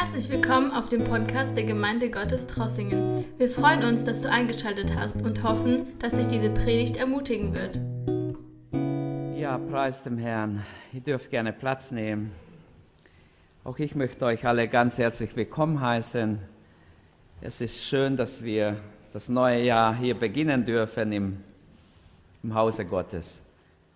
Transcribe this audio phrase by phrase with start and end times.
[0.00, 3.24] Herzlich willkommen auf dem Podcast der Gemeinde Gottes Trossingen.
[3.36, 7.80] Wir freuen uns, dass du eingeschaltet hast und hoffen, dass dich diese Predigt ermutigen wird.
[9.36, 10.64] Ja, preis dem Herrn.
[10.92, 12.30] Ihr dürft gerne Platz nehmen.
[13.64, 16.38] Auch ich möchte euch alle ganz herzlich willkommen heißen.
[17.40, 18.76] Es ist schön, dass wir
[19.12, 21.38] das neue Jahr hier beginnen dürfen im,
[22.44, 23.42] im Hause Gottes.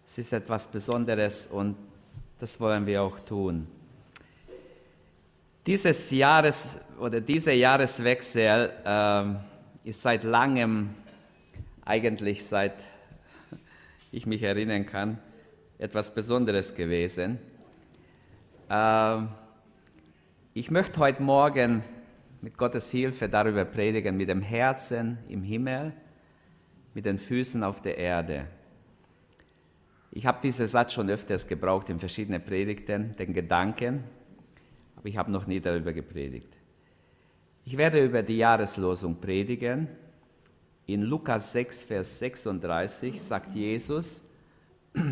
[0.05, 1.77] Es ist etwas Besonderes und
[2.41, 3.69] das wollen wir auch tun.
[5.64, 10.90] Dieses Jahres oder dieser Jahreswechsel äh, ist seit langem,
[11.85, 12.82] eigentlich seit
[14.11, 15.18] ich mich erinnern kann,
[15.79, 17.38] etwas Besonderes gewesen.
[18.68, 19.18] Äh,
[20.52, 21.85] ich möchte heute Morgen
[22.40, 25.93] mit Gottes Hilfe darüber predigen, mit dem Herzen im Himmel,
[26.93, 28.49] mit den Füßen auf der Erde.
[30.10, 34.02] Ich habe diesen Satz schon öfters gebraucht in verschiedenen Predigten, den Gedanken,
[35.03, 36.56] aber ich habe noch nie darüber gepredigt.
[37.64, 39.89] Ich werde über die Jahreslosung predigen.
[40.86, 44.22] In Lukas 6, Vers 36 sagt Jesus,
[44.94, 45.03] ich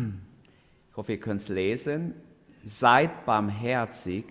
[0.95, 2.13] hoffe, ihr könnt es lesen,
[2.63, 4.23] seid barmherzig.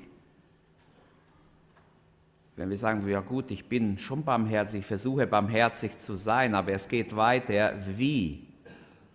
[2.57, 6.73] Wenn wir sagen, ja gut, ich bin schon barmherzig, ich versuche barmherzig zu sein, aber
[6.73, 8.47] es geht weiter, wie?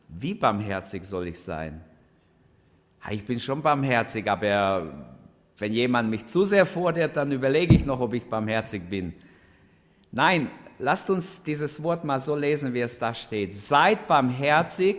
[0.09, 1.81] Wie barmherzig soll ich sein?
[3.09, 5.14] Ich bin schon barmherzig, aber
[5.57, 9.13] wenn jemand mich zu sehr fordert, dann überlege ich noch, ob ich barmherzig bin.
[10.11, 13.55] Nein, lasst uns dieses Wort mal so lesen, wie es da steht.
[13.55, 14.97] Seid barmherzig,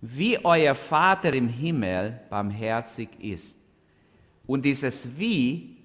[0.00, 3.58] wie euer Vater im Himmel barmherzig ist.
[4.46, 5.76] Und dieses Wie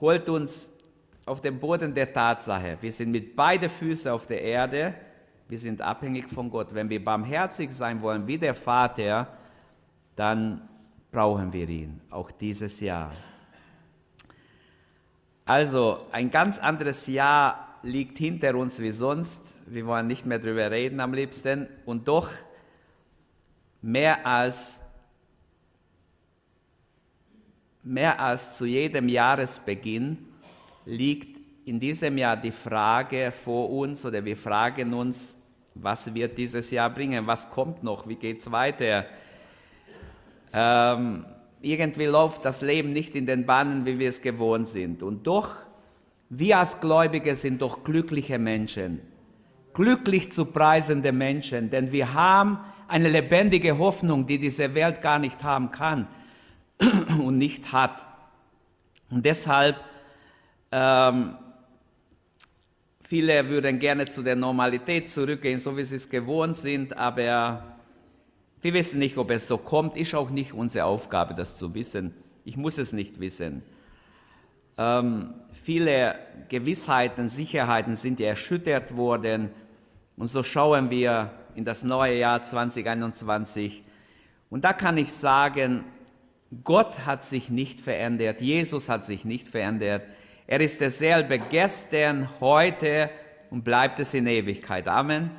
[0.00, 0.70] holt uns
[1.26, 2.78] auf den Boden der Tatsache.
[2.80, 4.94] Wir sind mit beiden Füßen auf der Erde.
[5.48, 6.74] Wir sind abhängig von Gott.
[6.74, 9.28] Wenn wir barmherzig sein wollen wie der Vater,
[10.16, 10.68] dann
[11.10, 13.12] brauchen wir ihn, auch dieses Jahr.
[15.44, 19.56] Also ein ganz anderes Jahr liegt hinter uns wie sonst.
[19.66, 21.66] Wir wollen nicht mehr darüber reden am liebsten.
[21.86, 22.30] Und doch
[23.82, 24.82] mehr als,
[27.82, 30.18] mehr als zu jedem Jahresbeginn
[30.84, 35.38] liegt in diesem Jahr die Frage vor uns oder wir fragen uns,
[35.74, 39.06] was wird dieses Jahr bringen, was kommt noch, wie geht es weiter.
[40.52, 41.24] Ähm,
[41.62, 45.02] irgendwie läuft das Leben nicht in den Bahnen, wie wir es gewohnt sind.
[45.02, 45.50] Und doch,
[46.28, 49.00] wir als Gläubige sind doch glückliche Menschen,
[49.74, 52.58] glücklich zu preisende Menschen, denn wir haben
[52.88, 56.08] eine lebendige Hoffnung, die diese Welt gar nicht haben kann
[57.18, 58.06] und nicht hat.
[59.10, 59.76] Und deshalb,
[60.72, 61.36] ähm,
[63.02, 67.69] viele würden gerne zu der Normalität zurückgehen, so wie sie es gewohnt sind, aber
[68.62, 69.96] wir wissen nicht, ob es so kommt.
[69.96, 72.14] Ist auch nicht unsere Aufgabe, das zu wissen.
[72.44, 73.62] Ich muss es nicht wissen.
[74.76, 79.50] Ähm, viele Gewissheiten, Sicherheiten sind erschüttert worden.
[80.16, 83.82] Und so schauen wir in das neue Jahr 2021.
[84.50, 85.84] Und da kann ich sagen,
[86.64, 88.40] Gott hat sich nicht verändert.
[88.40, 90.02] Jesus hat sich nicht verändert.
[90.46, 93.08] Er ist derselbe gestern, heute
[93.50, 94.88] und bleibt es in Ewigkeit.
[94.88, 95.30] Amen.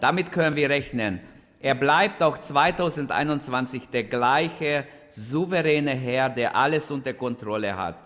[0.00, 1.20] Damit können wir rechnen.
[1.62, 7.96] Er bleibt auch 2021 der gleiche souveräne Herr, der alles unter Kontrolle hat.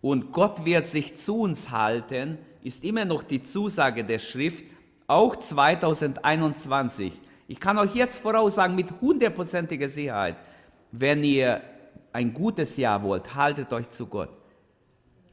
[0.00, 4.64] Und Gott wird sich zu uns halten, ist immer noch die Zusage der Schrift,
[5.08, 7.20] auch 2021.
[7.48, 10.36] Ich kann euch jetzt voraussagen mit hundertprozentiger Sicherheit,
[10.92, 11.60] wenn ihr
[12.12, 14.30] ein gutes Jahr wollt, haltet euch zu Gott.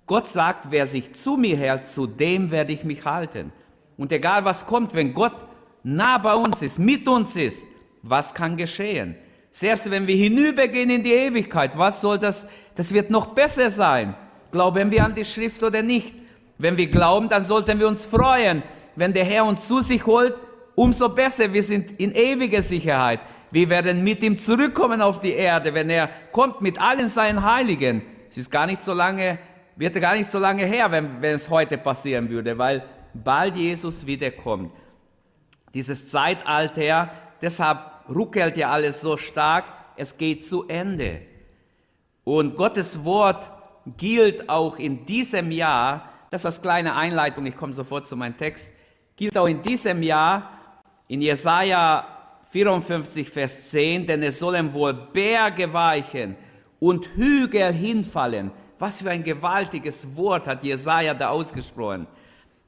[0.07, 3.51] Gott sagt, wer sich zu mir hält, zu dem werde ich mich halten.
[3.95, 5.35] Und egal was kommt, wenn Gott
[5.83, 7.65] nah bei uns ist, mit uns ist,
[8.01, 9.15] was kann geschehen?
[9.51, 12.47] Selbst wenn wir hinübergehen in die Ewigkeit, was soll das?
[12.75, 14.15] Das wird noch besser sein.
[14.51, 16.13] Glauben wir an die Schrift oder nicht?
[16.57, 18.63] Wenn wir glauben, dann sollten wir uns freuen.
[18.95, 20.39] Wenn der Herr uns zu sich holt,
[20.75, 21.51] umso besser.
[21.51, 23.19] Wir sind in ewiger Sicherheit.
[23.51, 28.03] Wir werden mit ihm zurückkommen auf die Erde, wenn er kommt mit allen seinen Heiligen.
[28.29, 29.39] Es ist gar nicht so lange,
[29.75, 32.83] wird gar nicht so lange her, wenn, wenn es heute passieren würde, weil
[33.13, 34.71] bald Jesus wiederkommt
[35.73, 37.11] dieses Zeitalter,
[37.41, 37.79] deshalb
[38.09, 41.21] ruckelt ja alles so stark, es geht zu Ende.
[42.23, 43.49] Und Gottes Wort
[43.97, 48.37] gilt auch in diesem Jahr, das ist das kleine Einleitung, ich komme sofort zu meinem
[48.37, 48.71] Text,
[49.15, 50.51] gilt auch in diesem Jahr
[51.07, 52.05] in Jesaja
[52.51, 56.35] 54, Vers 10, denn es sollen wohl Berge weichen
[56.79, 58.51] und Hügel hinfallen.
[58.77, 62.07] Was für ein gewaltiges Wort hat Jesaja da ausgesprochen.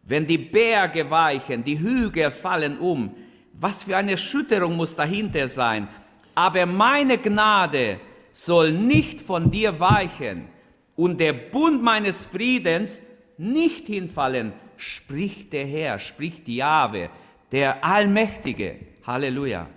[0.04, 3.16] Wenn die Berge weichen, die Hügel fallen um,
[3.54, 5.88] was für eine Erschütterung muss dahinter sein.
[6.34, 8.00] Aber meine Gnade
[8.32, 10.48] soll nicht von dir weichen.
[10.96, 13.02] und der Bund meines Friedens
[13.38, 17.10] nicht hinfallen, spricht der Herr, spricht Jahwe,
[17.52, 18.76] der Allmächtige.
[19.04, 19.68] Halleluja.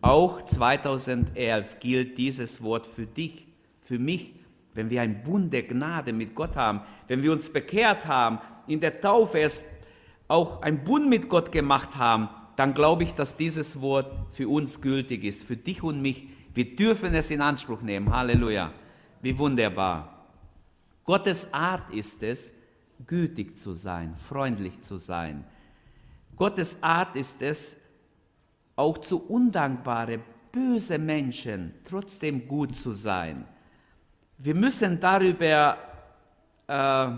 [0.00, 3.46] Auch 2011 gilt dieses Wort für dich,
[3.80, 4.32] für mich,
[4.76, 8.80] wenn wir einen Bund der Gnade mit Gott haben, wenn wir uns bekehrt haben, in
[8.80, 9.62] der Taufe erst
[10.28, 14.80] auch einen Bund mit Gott gemacht haben, dann glaube ich, dass dieses Wort für uns
[14.80, 16.28] gültig ist, für dich und mich.
[16.54, 18.14] Wir dürfen es in Anspruch nehmen.
[18.14, 18.72] Halleluja.
[19.20, 20.26] Wie wunderbar.
[21.04, 22.54] Gottes Art ist es,
[23.06, 25.44] gütig zu sein, freundlich zu sein.
[26.34, 27.76] Gottes Art ist es,
[28.74, 30.20] auch zu undankbare,
[30.52, 33.46] böse Menschen trotzdem gut zu sein.
[34.38, 35.78] Wir müssen darüber
[36.68, 37.08] äh,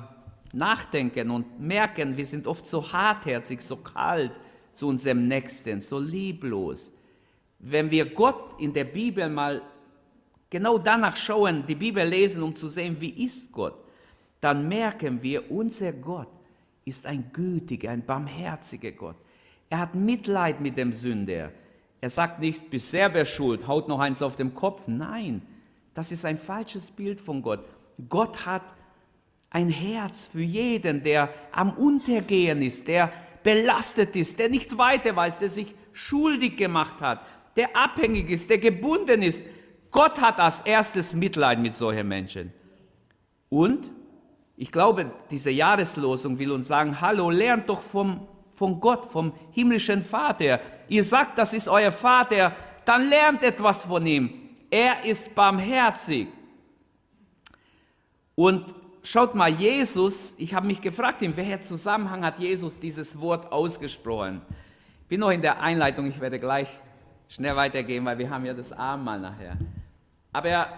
[0.53, 4.32] nachdenken und merken, wir sind oft so hartherzig, so kalt,
[4.73, 6.93] zu unserem Nächsten, so lieblos.
[7.59, 9.62] Wenn wir Gott in der Bibel mal
[10.49, 13.75] genau danach schauen, die Bibel lesen, um zu sehen, wie ist Gott,
[14.41, 16.29] dann merken wir, unser Gott
[16.85, 19.17] ist ein gütiger, ein barmherziger Gott.
[19.69, 21.50] Er hat Mitleid mit dem Sünder.
[22.00, 24.87] Er sagt nicht, bist selber schuld, haut noch eins auf dem Kopf.
[24.87, 25.43] Nein,
[25.94, 27.64] das ist ein falsches Bild von Gott.
[28.08, 28.62] Gott hat
[29.50, 33.12] ein Herz für jeden, der am Untergehen ist, der
[33.43, 37.23] belastet ist, der nicht weiter weiß, der sich schuldig gemacht hat,
[37.56, 39.43] der abhängig ist, der gebunden ist.
[39.90, 42.52] Gott hat als erstes Mitleid mit solchen Menschen.
[43.49, 43.91] Und
[44.56, 50.02] ich glaube, diese Jahreslosung will uns sagen, hallo, lernt doch vom, von Gott, vom himmlischen
[50.02, 50.61] Vater.
[50.88, 54.48] Ihr sagt, das ist euer Vater, dann lernt etwas von ihm.
[54.70, 56.29] Er ist barmherzig.
[58.35, 63.50] Und schaut mal, Jesus, ich habe mich gefragt, in welcher Zusammenhang hat Jesus dieses Wort
[63.50, 64.43] ausgesprochen?
[65.03, 66.69] Ich bin noch in der Einleitung, ich werde gleich
[67.29, 69.56] schnell weitergehen, weil wir haben ja das Abendmahl nachher.
[70.32, 70.69] Aber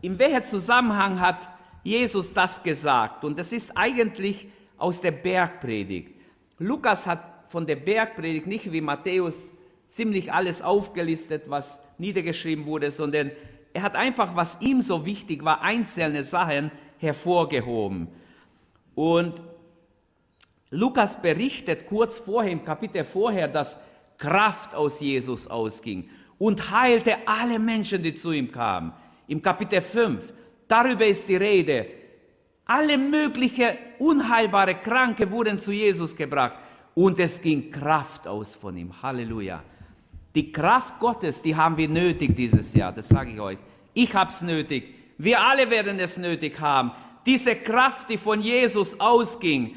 [0.00, 1.48] in welcher Zusammenhang hat
[1.82, 3.24] Jesus das gesagt?
[3.24, 6.14] Und das ist eigentlich aus der Bergpredigt.
[6.58, 9.52] Lukas hat von der Bergpredigt nicht wie Matthäus
[9.88, 13.30] ziemlich alles aufgelistet, was niedergeschrieben wurde, sondern
[13.72, 18.08] er hat einfach, was ihm so wichtig war, einzelne Sachen hervorgehoben.
[18.94, 19.42] Und
[20.70, 23.80] Lukas berichtet kurz vorher, im Kapitel vorher, dass
[24.18, 28.92] Kraft aus Jesus ausging und heilte alle Menschen, die zu ihm kamen.
[29.26, 30.32] Im Kapitel 5,
[30.66, 31.86] darüber ist die Rede.
[32.64, 36.58] Alle möglichen unheilbare Kranke wurden zu Jesus gebracht
[36.94, 38.92] und es ging Kraft aus von ihm.
[39.02, 39.62] Halleluja.
[40.38, 43.58] Die Kraft Gottes, die haben wir nötig dieses Jahr, das sage ich euch.
[43.92, 44.84] Ich habe es nötig.
[45.18, 46.92] Wir alle werden es nötig haben.
[47.26, 49.74] Diese Kraft, die von Jesus ausging,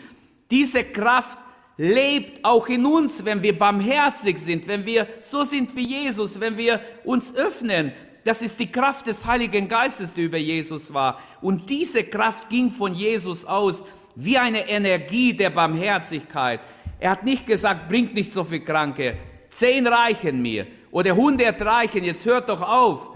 [0.52, 1.40] diese Kraft
[1.78, 6.56] lebt auch in uns, wenn wir barmherzig sind, wenn wir so sind wie Jesus, wenn
[6.56, 7.92] wir uns öffnen.
[8.24, 11.20] Das ist die Kraft des Heiligen Geistes, die über Jesus war.
[11.42, 16.60] Und diese Kraft ging von Jesus aus wie eine Energie der Barmherzigkeit.
[17.00, 19.18] Er hat nicht gesagt, bringt nicht so viel Kranke,
[19.52, 23.12] zehn reichen mir oder hundert reichen, jetzt hört doch auf.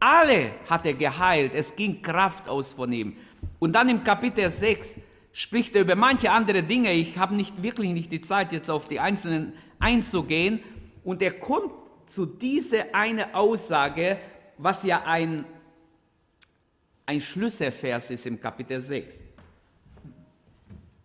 [0.00, 3.16] Alle hat er geheilt, es ging Kraft aus von ihm.
[3.58, 4.98] Und dann im Kapitel 6
[5.32, 6.92] spricht er über manche andere Dinge.
[6.92, 10.60] Ich habe nicht wirklich nicht die Zeit, jetzt auf die einzelnen einzugehen.
[11.04, 11.72] Und er kommt
[12.06, 14.18] zu dieser eine Aussage,
[14.58, 15.44] was ja ein,
[17.06, 19.24] ein Schlüsselvers ist im Kapitel 6.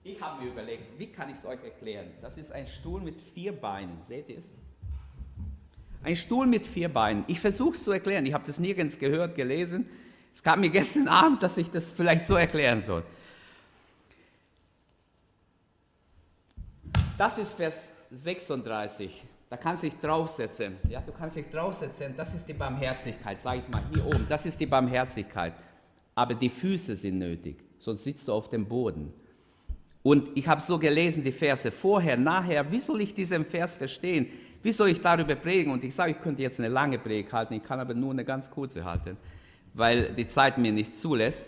[0.04, 2.08] Ich habe mir überlegt, wie kann ich es euch erklären?
[2.22, 4.02] Das ist ein Stuhl mit vier Beinen.
[4.02, 4.54] Seht ihr es?
[6.04, 7.24] Ein Stuhl mit vier Beinen.
[7.28, 8.26] Ich versuche es zu erklären.
[8.26, 9.88] Ich habe das nirgends gehört, gelesen.
[10.34, 13.04] Es kam mir gestern Abend, dass ich das vielleicht so erklären soll.
[17.18, 19.26] Das ist Vers 36.
[19.50, 20.78] Da kannst du dich draufsetzen.
[20.90, 22.14] Ja, du kannst dich draufsetzen.
[22.16, 24.26] Das ist die Barmherzigkeit, sage ich mal hier oben.
[24.28, 25.54] Das ist die Barmherzigkeit.
[26.14, 29.14] Aber die Füße sind nötig, sonst sitzt du auf dem Boden.
[30.04, 32.72] Und ich habe so gelesen, die Verse vorher, nachher.
[32.72, 34.28] Wie soll ich diesen Vers verstehen?
[34.62, 35.72] Wie soll ich darüber predigen?
[35.72, 38.26] Und ich sage, ich könnte jetzt eine lange Predigt halten, ich kann aber nur eine
[38.26, 39.18] ganz kurze halten,
[39.74, 41.46] weil die Zeit mir nicht zulässt.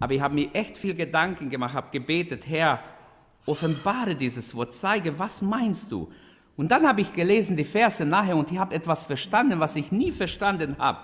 [0.00, 2.80] Aber ich habe mir echt viel Gedanken gemacht, habe gebetet, Herr,
[3.46, 6.10] offenbare dieses Wort, zeige, was meinst du?
[6.56, 9.92] Und dann habe ich gelesen die Verse nachher und ich habe etwas verstanden, was ich
[9.92, 10.98] nie verstanden habe.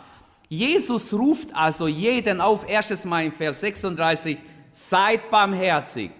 [0.48, 4.38] Jesus ruft also jeden auf, erstes Mal in Vers 36,
[4.70, 6.10] seid barmherzig,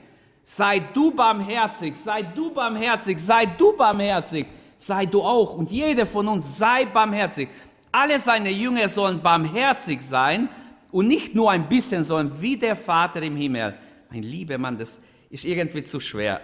[0.42, 4.52] sei du barmherzig, sei du barmherzig, sei du barmherzig sei du
[4.90, 5.54] auch.
[5.54, 7.48] Und jeder von uns sei barmherzig.
[7.92, 10.48] Alle seine Jünger sollen barmherzig sein
[10.90, 13.74] und nicht nur ein bisschen, sondern wie der Vater im Himmel.
[14.10, 15.00] Mein lieber Mann, das
[15.30, 16.40] ist irgendwie zu schwer,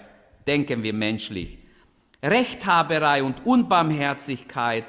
[0.47, 1.59] denken wir menschlich.
[2.23, 4.85] Rechthaberei und Unbarmherzigkeit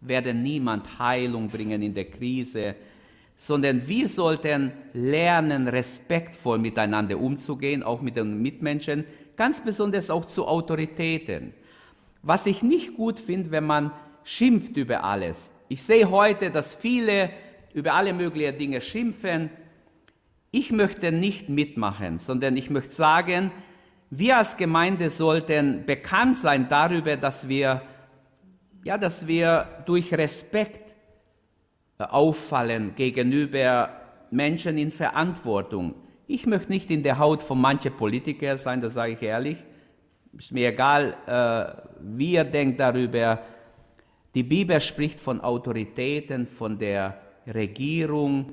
[0.00, 2.76] werden niemand Heilung bringen in der Krise.
[3.36, 9.04] sondern wir sollten lernen, respektvoll miteinander umzugehen, auch mit den Mitmenschen,
[9.36, 11.52] ganz besonders auch zu Autoritäten.
[12.26, 13.92] Was ich nicht gut finde, wenn man
[14.24, 15.52] schimpft über alles.
[15.68, 17.30] Ich sehe heute, dass viele
[17.72, 19.48] über alle möglichen Dinge schimpfen.
[20.50, 23.52] Ich möchte nicht mitmachen, sondern ich möchte sagen,
[24.10, 27.82] wir als Gemeinde sollten bekannt sein darüber, dass wir,
[28.82, 30.96] ja, dass wir durch Respekt
[32.00, 33.92] äh, auffallen gegenüber
[34.32, 35.94] Menschen in Verantwortung.
[36.26, 39.58] Ich möchte nicht in der Haut von manchen Politikern sein, das sage ich ehrlich.
[40.38, 43.38] Ist mir egal, äh, wie ihr denkt darüber.
[44.34, 48.52] Die Bibel spricht von Autoritäten, von der Regierung.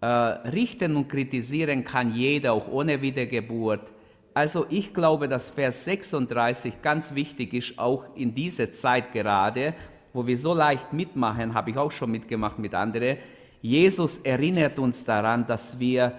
[0.00, 3.92] Äh, richten und kritisieren kann jeder, auch ohne Wiedergeburt.
[4.32, 9.74] Also ich glaube, dass Vers 36 ganz wichtig ist, auch in dieser Zeit gerade,
[10.14, 13.18] wo wir so leicht mitmachen, habe ich auch schon mitgemacht mit anderen.
[13.60, 16.12] Jesus erinnert uns daran, dass wir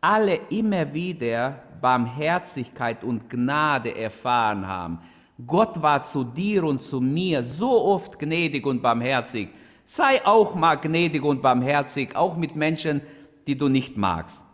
[0.00, 4.98] alle immer wieder Barmherzigkeit und Gnade erfahren haben.
[5.46, 9.50] Gott war zu dir und zu mir so oft gnädig und barmherzig.
[9.84, 13.02] Sei auch mal gnädig und barmherzig, auch mit Menschen,
[13.46, 14.44] die du nicht magst.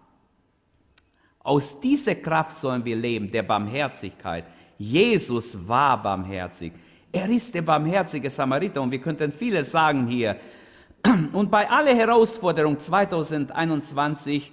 [1.43, 4.45] Aus dieser Kraft sollen wir leben, der Barmherzigkeit.
[4.77, 6.75] Jesus war barmherzig.
[7.11, 10.37] Er ist der barmherzige Samariter und wir könnten vieles sagen hier.
[11.33, 14.53] Und bei aller Herausforderung 2021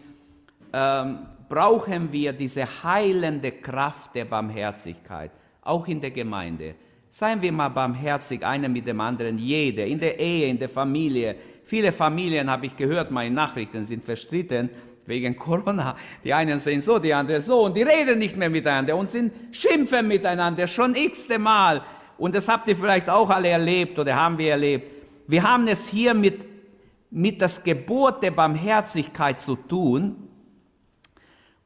[0.71, 1.19] ähm,
[1.50, 6.75] brauchen wir diese heilende Kraft der Barmherzigkeit, auch in der Gemeinde.
[7.10, 11.36] Seien wir mal barmherzig, einer mit dem anderen, jeder, in der Ehe, in der Familie.
[11.65, 14.70] Viele Familien, habe ich gehört, meine Nachrichten sind verstritten
[15.08, 15.96] wegen Corona.
[16.24, 19.34] Die einen sehen so, die anderen so und die reden nicht mehr miteinander und sind
[19.51, 21.82] schimpfen miteinander schon x-te Mal
[22.20, 24.91] und das habt ihr vielleicht auch alle erlebt oder haben wir erlebt.
[25.25, 26.46] Wir haben es hier mit,
[27.10, 30.28] mit das Gebot der Barmherzigkeit zu tun.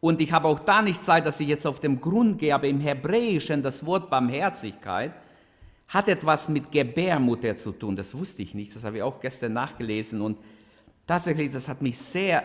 [0.04, 2.68] Und ich habe auch da nicht Zeit, dass ich jetzt auf den Grund gehe, aber
[2.68, 5.14] im Hebräischen das Wort Barmherzigkeit
[5.88, 7.96] hat etwas mit Gebärmutter zu tun.
[7.96, 10.20] Das wusste ich nicht, das habe ich auch gestern nachgelesen.
[10.20, 10.40] Und
[11.08, 12.44] tatsächlich, das hat mich sehr,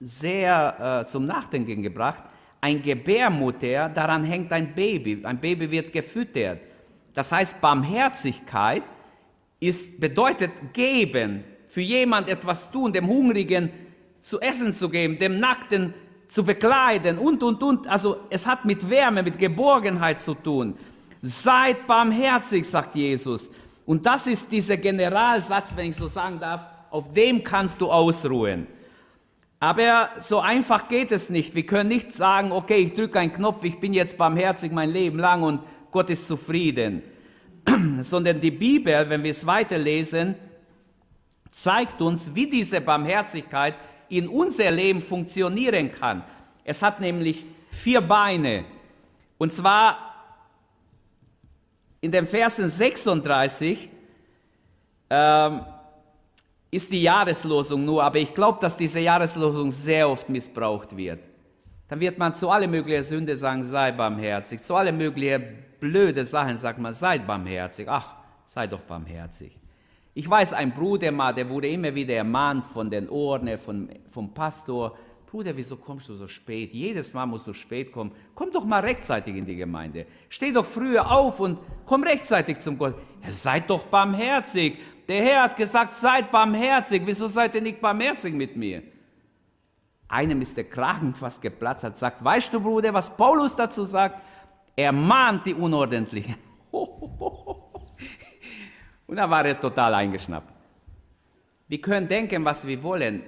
[0.00, 2.24] sehr äh, zum Nachdenken gebracht.
[2.60, 5.24] Ein Gebärmutter, daran hängt ein Baby.
[5.24, 6.62] Ein Baby wird gefüttert.
[7.12, 8.82] Das heißt, Barmherzigkeit
[9.60, 13.70] ist, bedeutet geben, für jemand etwas tun, dem Hungrigen
[14.20, 15.94] zu essen zu geben, dem Nackten
[16.28, 17.86] zu bekleiden und, und, und.
[17.86, 20.76] Also es hat mit Wärme, mit Geborgenheit zu tun.
[21.22, 23.50] Seid barmherzig, sagt Jesus.
[23.86, 28.66] Und das ist dieser Generalsatz, wenn ich so sagen darf, auf dem kannst du ausruhen.
[29.60, 31.54] Aber so einfach geht es nicht.
[31.54, 35.18] Wir können nicht sagen, okay, ich drücke einen Knopf, ich bin jetzt barmherzig mein Leben
[35.18, 37.02] lang und Gott ist zufrieden.
[38.00, 40.34] Sondern die Bibel, wenn wir es weiterlesen,
[41.50, 43.76] zeigt uns, wie diese Barmherzigkeit
[44.18, 46.24] in unser Leben funktionieren kann.
[46.64, 48.64] Es hat nämlich vier Beine.
[49.38, 49.98] Und zwar
[52.00, 53.90] in den Versen 36
[55.10, 55.60] ähm,
[56.70, 61.20] ist die Jahreslosung nur, aber ich glaube, dass diese Jahreslosung sehr oft missbraucht wird.
[61.88, 64.62] Dann wird man zu alle möglichen Sünde sagen, sei barmherzig.
[64.62, 67.86] Zu alle möglichen blöde Sachen sagt man, seid barmherzig.
[67.88, 68.14] Ach,
[68.46, 69.58] sei doch barmherzig.
[70.16, 74.32] Ich weiß, ein Bruder mal, der wurde immer wieder ermahnt von den Ohren, von, vom
[74.32, 74.96] Pastor.
[75.26, 76.72] Bruder, wieso kommst du so spät?
[76.72, 78.12] Jedes Mal musst du spät kommen.
[78.36, 80.06] Komm doch mal rechtzeitig in die Gemeinde.
[80.28, 82.94] Steh doch früher auf und komm rechtzeitig zum Gott.
[83.28, 84.78] Seid doch barmherzig.
[85.08, 87.02] Der Herr hat gesagt, seid barmherzig.
[87.04, 88.84] Wieso seid ihr nicht barmherzig mit mir?
[90.06, 94.22] Einem ist der Kragen fast geplatzt, hat gesagt, weißt du, Bruder, was Paulus dazu sagt?
[94.76, 96.36] Er mahnt die Unordentlichen.
[99.14, 100.52] Und da war er total eingeschnappt.
[101.68, 103.22] Wir können denken, was wir wollen.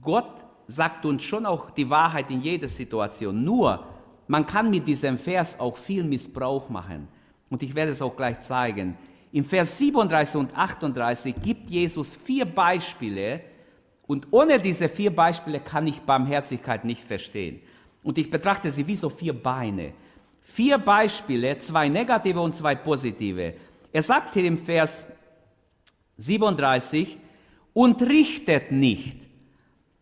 [0.00, 3.44] Gott sagt uns schon auch die Wahrheit in jeder Situation.
[3.44, 3.86] Nur,
[4.26, 7.06] man kann mit diesem Vers auch viel Missbrauch machen.
[7.48, 8.98] Und ich werde es auch gleich zeigen.
[9.30, 13.40] Im Vers 37 und 38 gibt Jesus vier Beispiele.
[14.08, 17.60] Und ohne diese vier Beispiele kann ich Barmherzigkeit nicht verstehen.
[18.02, 19.92] Und ich betrachte sie wie so vier Beine.
[20.42, 23.54] Vier Beispiele, zwei negative und zwei positive.
[23.94, 25.06] Er sagt hier im Vers
[26.16, 27.16] 37,
[27.72, 29.18] und richtet nicht,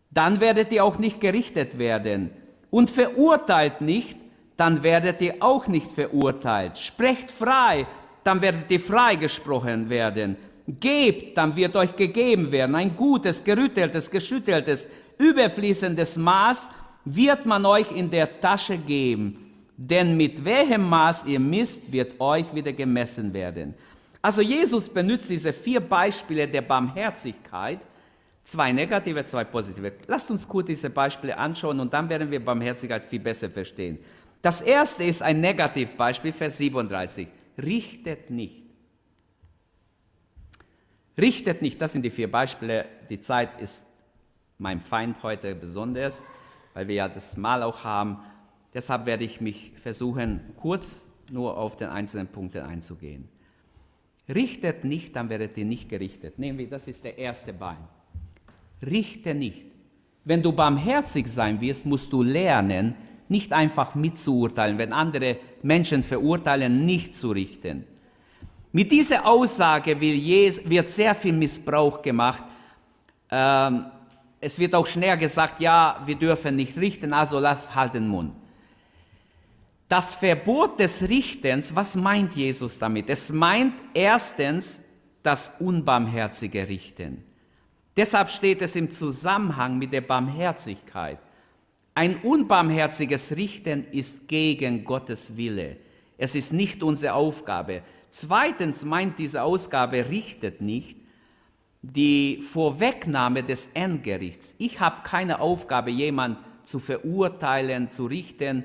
[0.09, 2.31] dann werdet ihr auch nicht gerichtet werden.
[2.71, 4.17] Und verurteilt nicht,
[4.57, 6.77] dann werdet ihr auch nicht verurteilt.
[6.79, 7.85] Sprecht frei,
[8.23, 10.37] dann werdet ihr freigesprochen werden.
[10.67, 12.75] Gebt, dann wird euch gegeben werden.
[12.75, 14.87] Ein gutes, gerütteltes, geschütteltes,
[15.19, 16.69] überfließendes Maß
[17.05, 22.53] wird man euch in der Tasche geben denn mit welchem Maß ihr misst, wird euch
[22.53, 23.73] wieder gemessen werden.
[24.21, 27.79] Also Jesus benutzt diese vier Beispiele der Barmherzigkeit,
[28.43, 29.93] Zwei negative, zwei positive.
[30.07, 33.99] Lasst uns kurz diese Beispiele anschauen und dann werden wir Barmherzigkeit viel besser verstehen.
[34.41, 37.29] Das erste ist ein Negativbeispiel, Vers 37.
[37.57, 38.65] Richtet nicht.
[41.17, 42.85] Richtet nicht, das sind die vier Beispiele.
[43.09, 43.85] Die Zeit ist
[44.57, 46.25] mein Feind heute besonders,
[46.73, 48.19] weil wir ja das Mal auch haben.
[48.73, 53.27] Deshalb werde ich mich versuchen, kurz nur auf den einzelnen Punkten einzugehen.
[54.27, 56.39] Richtet nicht, dann werdet ihr nicht gerichtet.
[56.39, 57.77] Nehmen wir, das ist der erste Bein.
[58.81, 59.65] Richte nicht.
[60.25, 62.95] Wenn du barmherzig sein wirst, musst du lernen,
[63.27, 67.85] nicht einfach mitzuurteilen, wenn andere Menschen verurteilen, nicht zu richten.
[68.71, 72.43] Mit dieser Aussage wird sehr viel Missbrauch gemacht.
[73.29, 73.85] Ähm,
[74.39, 78.33] es wird auch schnell gesagt, ja, wir dürfen nicht richten, also lass halt den Mund.
[79.87, 83.09] Das Verbot des Richtens, was meint Jesus damit?
[83.09, 84.81] Es meint erstens
[85.21, 87.23] das unbarmherzige Richten.
[87.95, 91.19] Deshalb steht es im Zusammenhang mit der Barmherzigkeit.
[91.95, 95.77] Ein unbarmherziges Richten ist gegen Gottes Wille.
[96.17, 97.83] Es ist nicht unsere Aufgabe.
[98.09, 100.97] Zweitens meint diese Ausgabe richtet nicht
[101.83, 104.55] die Vorwegnahme des Endgerichts.
[104.57, 108.63] Ich habe keine Aufgabe, jemand zu verurteilen, zu richten.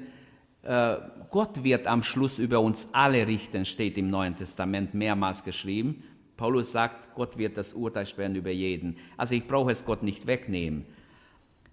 [0.69, 0.99] Äh,
[1.31, 6.03] Gott wird am Schluss über uns alle richten, steht im Neuen Testament mehrmals geschrieben.
[6.37, 8.97] Paulus sagt, Gott wird das Urteil sperren über jeden.
[9.17, 10.85] Also ich brauche es Gott nicht wegnehmen.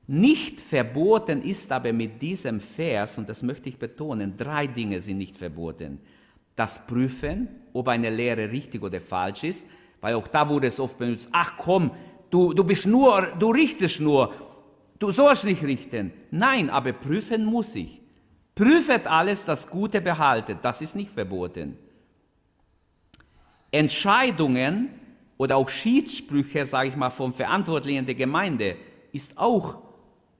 [0.07, 5.17] Nicht verboten ist aber mit diesem Vers, und das möchte ich betonen, drei Dinge sind
[5.17, 5.99] nicht verboten.
[6.55, 9.65] Das Prüfen, ob eine Lehre richtig oder falsch ist,
[9.99, 11.91] weil auch da wurde es oft benutzt, ach komm,
[12.29, 14.33] du, du bist nur, du richtest nur,
[14.99, 16.13] du sollst nicht richten.
[16.31, 18.04] Nein, aber prüfen muss ich.
[18.55, 21.77] Prüfet alles, das Gute behaltet, das ist nicht verboten.
[23.69, 24.89] Entscheidungen
[25.37, 28.77] oder auch Schiedssprüche, sage ich mal, vom Verantwortlichen der Gemeinde
[29.11, 29.79] ist auch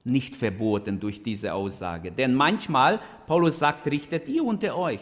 [0.05, 2.11] nicht verboten durch diese Aussage.
[2.11, 4.99] Denn manchmal, Paulus sagt, richtet ihr unter euch.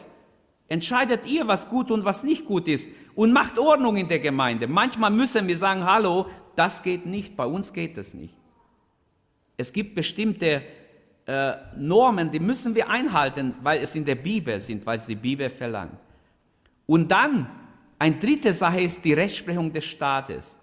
[0.67, 4.67] Entscheidet ihr, was gut und was nicht gut ist und macht Ordnung in der Gemeinde.
[4.67, 8.35] Manchmal müssen wir sagen, hallo, das geht nicht, bei uns geht das nicht.
[9.57, 10.63] Es gibt bestimmte
[11.25, 15.15] äh, Normen, die müssen wir einhalten, weil es in der Bibel sind, weil es die
[15.15, 15.97] Bibel verlangt.
[16.85, 17.49] Und dann,
[17.97, 20.57] eine dritte Sache ist die Rechtsprechung des Staates.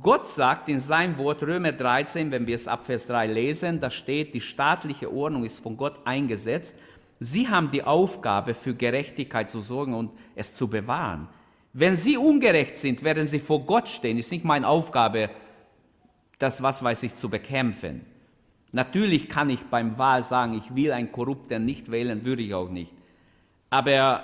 [0.00, 3.90] Gott sagt in seinem Wort Römer 13, wenn wir es ab Vers 3 lesen, da
[3.90, 6.76] steht, die staatliche Ordnung ist von Gott eingesetzt.
[7.18, 11.28] Sie haben die Aufgabe, für Gerechtigkeit zu sorgen und es zu bewahren.
[11.72, 14.18] Wenn sie ungerecht sind, werden sie vor Gott stehen.
[14.18, 15.30] Ist nicht meine Aufgabe,
[16.38, 18.04] das, was weiß ich, zu bekämpfen.
[18.72, 22.68] Natürlich kann ich beim Wahl sagen, ich will einen Korrupten nicht wählen, würde ich auch
[22.68, 22.92] nicht.
[23.70, 24.22] Aber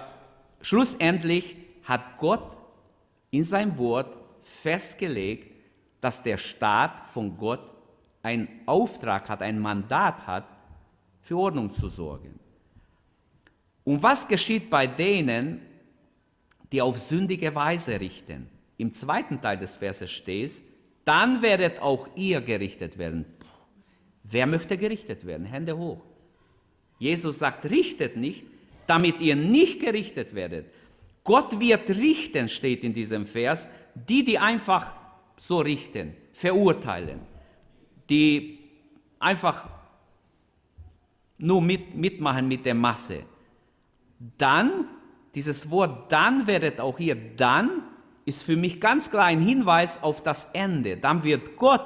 [0.61, 2.57] schlussendlich hat Gott
[3.31, 5.51] in seinem Wort festgelegt,
[6.01, 7.73] dass der Staat von Gott
[8.23, 10.45] einen Auftrag hat, ein Mandat hat,
[11.21, 12.39] für Ordnung zu sorgen.
[13.85, 15.63] Und was geschieht bei denen,
[16.73, 18.49] die auf sündige Weise richten?
[18.77, 20.63] Im zweiten Teil des Verses steht,
[21.05, 23.27] dann werdet auch ihr gerichtet werden.
[24.25, 25.47] Wer möchte gerichtet werden?
[25.47, 26.01] Hände hoch.
[26.99, 28.45] Jesus sagt, richtet nicht,
[28.87, 30.67] damit ihr nicht gerichtet werdet.
[31.23, 34.95] Gott wird richten, steht in diesem Vers, die, die einfach
[35.37, 37.21] so richten, verurteilen,
[38.09, 38.59] die
[39.19, 39.69] einfach
[41.39, 43.23] nur mit, mitmachen mit der Masse.
[44.39, 44.87] Dann,
[45.35, 47.83] dieses Wort dann werdet auch hier dann,
[48.27, 50.97] ist für mich ganz klar ein Hinweis auf das Ende.
[50.97, 51.85] Dann wird Gott,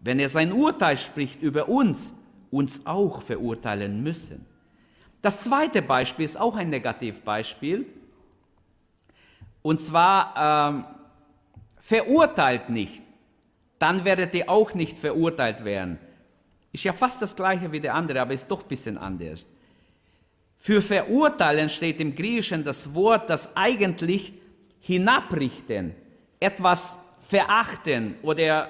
[0.00, 2.14] wenn er sein Urteil spricht über uns,
[2.50, 4.46] uns auch verurteilen müssen.
[5.22, 7.86] Das zweite Beispiel ist auch ein Negativbeispiel.
[9.62, 10.84] Und zwar ähm,
[11.78, 13.02] verurteilt nicht,
[13.78, 15.98] dann werdet ihr auch nicht verurteilt werden.
[16.72, 19.46] Ist ja fast das gleiche wie der andere, aber ist doch ein bisschen anders.
[20.58, 24.32] Für verurteilen steht im Griechischen das Wort, das eigentlich
[24.80, 25.94] hinabrichten,
[26.40, 28.68] etwas verachten oder,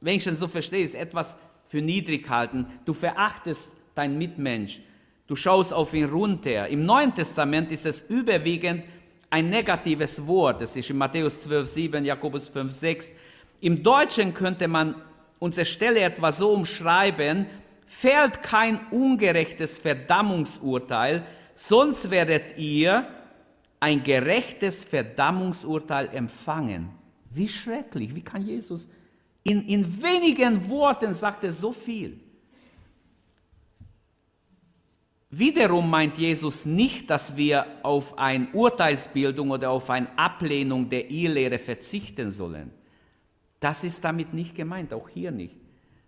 [0.00, 2.66] wenn ich schon so verstehe, ist etwas für niedrig halten.
[2.84, 4.80] Du verachtest deinen Mitmensch.
[5.26, 6.68] Du schaust auf ihn runter.
[6.68, 8.84] Im Neuen Testament ist es überwiegend
[9.30, 10.60] ein negatives Wort.
[10.60, 13.12] Das ist in Matthäus 12, 7, Jakobus 5, 6.
[13.60, 14.94] Im Deutschen könnte man
[15.38, 17.46] unsere Stelle etwa so umschreiben,
[17.86, 23.08] fällt kein ungerechtes Verdammungsurteil, sonst werdet ihr
[23.80, 26.90] ein gerechtes Verdammungsurteil empfangen.
[27.30, 28.88] Wie schrecklich, wie kann Jesus
[29.46, 32.18] in, in wenigen Worten sagt er so viel.
[35.30, 41.58] Wiederum meint Jesus nicht, dass wir auf eine Urteilsbildung oder auf eine Ablehnung der Ehelehre
[41.58, 42.70] verzichten sollen.
[43.60, 45.58] Das ist damit nicht gemeint, auch hier nicht.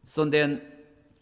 [0.02, 0.60] Sondern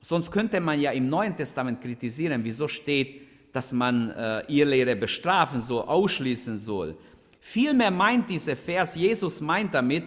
[0.01, 3.21] sonst könnte man ja im Neuen Testament kritisieren, wieso steht,
[3.53, 6.97] dass man äh, Irrlehre bestrafen soll, ausschließen soll.
[7.41, 10.05] Vielmehr meint dieser Vers, Jesus meint damit,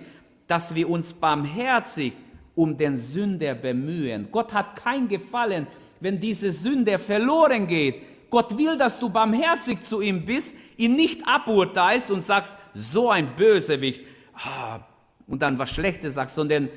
[0.49, 2.13] dass wir uns barmherzig
[2.55, 4.27] um den Sünder bemühen.
[4.31, 5.67] Gott hat kein Gefallen,
[5.99, 8.29] wenn diese Sünder verloren geht.
[8.31, 13.35] Gott will, dass du barmherzig zu ihm bist, ihn nicht aburteilst und sagst, so ein
[13.35, 14.01] Bösewicht,
[14.33, 14.79] ah,
[15.27, 16.69] und dann was Schlechtes sagst, sondern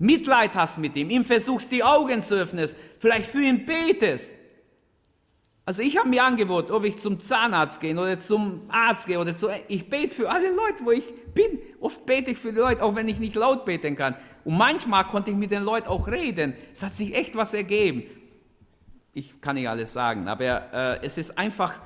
[0.00, 4.32] Mitleid hast mit ihm, ihm versuchst die Augen zu öffnen, vielleicht für ihn betest.
[5.64, 9.36] Also ich habe mir angeboten, ob ich zum Zahnarzt gehe oder zum Arzt gehe oder
[9.36, 11.60] zu, ich bete für alle Leute, wo ich bin.
[11.80, 14.16] Oft bete ich für die Leute, auch wenn ich nicht laut beten kann.
[14.44, 16.54] Und manchmal konnte ich mit den Leuten auch reden.
[16.72, 18.02] Es hat sich echt was ergeben.
[19.14, 21.78] Ich kann nicht alles sagen, aber äh, es ist einfach,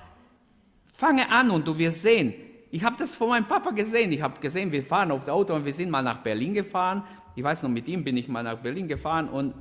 [0.95, 2.33] fange an und du wirst sehen.
[2.71, 4.11] Ich habe das von meinem Papa gesehen.
[4.13, 7.03] Ich habe gesehen, wir fahren auf der Auto und wir sind mal nach Berlin gefahren.
[7.35, 9.55] Ich weiß noch, mit ihm bin ich mal nach Berlin gefahren und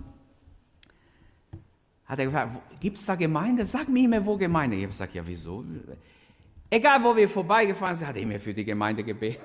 [2.06, 3.66] hat er gefragt, gibt es da Gemeinde?
[3.66, 4.76] Sag mir immer, wo Gemeinde.
[4.76, 5.64] Ich habe gesagt, ja, wieso?
[6.70, 9.42] Egal, wo wir vorbeigefahren sind, hat er immer für die Gemeinde gebetet.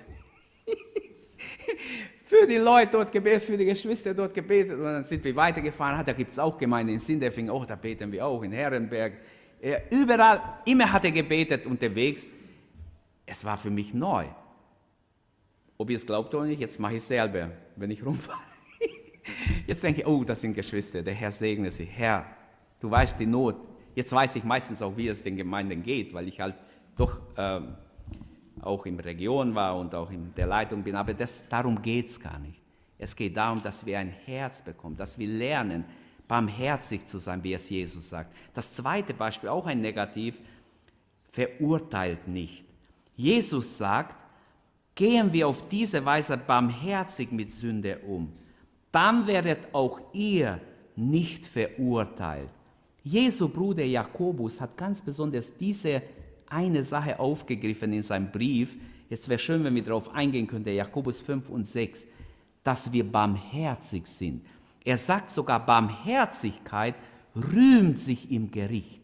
[2.24, 4.76] für die Leute dort gebetet, für die Geschwister dort gebetet.
[4.76, 6.04] Und dann sind wir weitergefahren.
[6.04, 9.14] Da gibt es auch Gemeinde in Sinderfing, auch da beten wir auch, in Herrenberg.
[9.90, 12.28] Überall, immer hat er gebetet unterwegs.
[13.24, 14.26] Es war für mich neu.
[15.78, 18.38] Ob ihr es glaubt oder nicht, jetzt mache ich es selber, wenn ich rumfahre.
[19.66, 21.84] Jetzt denke ich, oh, das sind Geschwister, der Herr segne sie.
[21.84, 22.26] Herr,
[22.80, 23.56] Du weißt die Not.
[23.94, 26.54] Jetzt weiß ich meistens auch, wie es den Gemeinden geht, weil ich halt
[26.96, 27.74] doch ähm,
[28.62, 30.96] auch in der Region war und auch in der Leitung bin.
[30.96, 32.60] Aber das, darum geht es gar nicht.
[32.98, 35.84] Es geht darum, dass wir ein Herz bekommen, dass wir lernen,
[36.28, 38.34] barmherzig zu sein, wie es Jesus sagt.
[38.54, 40.40] Das zweite Beispiel, auch ein Negativ,
[41.30, 42.64] verurteilt nicht.
[43.16, 44.16] Jesus sagt,
[44.94, 48.32] gehen wir auf diese Weise barmherzig mit Sünde um,
[48.92, 50.60] dann werdet auch ihr
[50.94, 52.50] nicht verurteilt.
[53.02, 56.02] Jesu Bruder Jakobus hat ganz besonders diese
[56.46, 58.76] eine Sache aufgegriffen in seinem Brief.
[59.08, 62.06] Jetzt wäre schön, wenn wir darauf eingehen könnten, Jakobus 5 und 6,
[62.62, 64.44] dass wir barmherzig sind.
[64.84, 66.94] Er sagt sogar, Barmherzigkeit
[67.34, 69.00] rühmt sich im Gericht.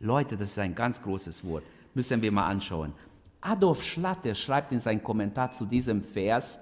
[0.00, 1.64] Leute, das ist ein ganz großes Wort.
[1.94, 2.92] Müssen wir mal anschauen.
[3.40, 6.58] Adolf Schlatter schreibt in seinem Kommentar zu diesem Vers,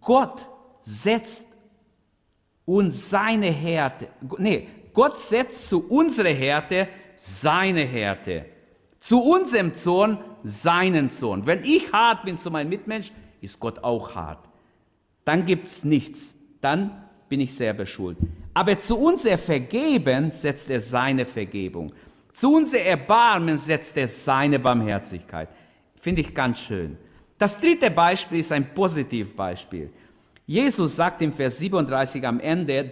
[0.00, 0.46] Gott
[0.82, 1.46] setzt
[2.64, 8.46] uns seine Härte, nee, Gott setzt zu unserer Härte seine Härte.
[8.98, 11.46] Zu unserem Zorn seinen Zorn.
[11.46, 14.48] Wenn ich hart bin zu meinem Mitmensch, ist Gott auch hart.
[15.24, 16.34] Dann gibt es nichts.
[16.60, 18.18] Dann bin ich selber schuld.
[18.52, 21.92] Aber zu unser Vergeben setzt er seine Vergebung.
[22.32, 25.48] Zu unser Erbarmen setzt er seine Barmherzigkeit.
[25.96, 26.96] Finde ich ganz schön.
[27.38, 29.90] Das dritte Beispiel ist ein Positivbeispiel.
[30.46, 32.90] Jesus sagt im Vers 37 am Ende,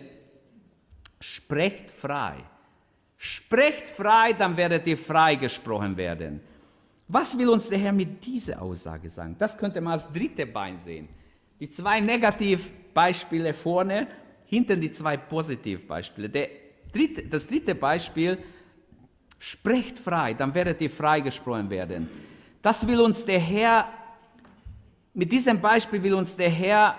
[1.21, 2.37] Sprecht frei.
[3.17, 6.41] Sprecht frei, dann werdet ihr freigesprochen werden.
[7.09, 9.35] Was will uns der Herr mit dieser Aussage sagen?
[9.39, 11.09] Das könnte man als dritte Bein sehen.
[11.59, 14.07] Die zwei Negativbeispiele vorne,
[14.45, 16.29] hinten die zwei Positivbeispiele.
[16.29, 16.49] Der
[16.93, 18.39] dritte, das dritte Beispiel,
[19.39, 22.09] sprecht frei, dann werdet ihr freigesprochen werden.
[22.63, 23.89] Das will uns der Herr,
[25.15, 26.97] mit diesem Beispiel will uns der Herr